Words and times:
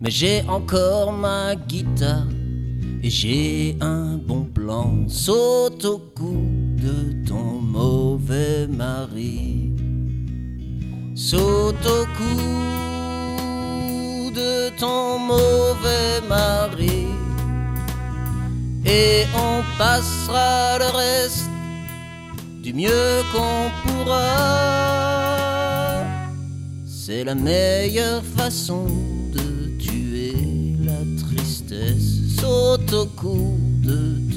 Mais 0.00 0.10
j'ai 0.10 0.42
encore 0.48 1.12
ma 1.12 1.56
guitare 1.56 2.28
et 3.02 3.10
j'ai 3.10 3.76
un 3.80 4.16
bon 4.16 4.44
plan. 4.44 5.08
Saute 5.08 5.84
au 5.84 5.98
cou 6.14 6.46
de 6.76 7.26
ton 7.26 7.60
mauvais 7.60 8.68
mari. 8.68 9.72
Saute 11.16 11.84
au 11.84 12.04
cou 12.16 12.36
de 14.30 14.70
ton 14.78 15.18
mauvais 15.18 16.20
mari. 16.28 17.06
Et 18.86 19.24
on 19.34 19.62
passera 19.76 20.78
le 20.78 20.96
reste 20.96 21.50
du 22.62 22.72
mieux 22.72 23.22
qu'on 23.32 23.70
pourra. 23.82 24.36
C'est 26.86 27.24
la 27.24 27.34
meilleure 27.34 28.22
façon 28.36 28.86
de 29.32 29.57
tuer 32.86 33.56
la 33.84 34.27